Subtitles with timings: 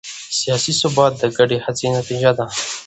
[0.39, 2.45] سیاسي ثبات د ګډې هڅې نتیجه ده